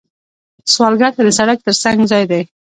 [0.73, 2.41] سوالګر ته د سړک تر څنګ ځای دی